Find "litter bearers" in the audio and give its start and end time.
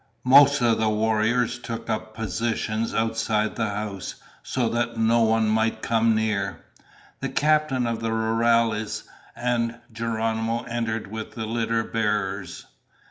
11.45-12.65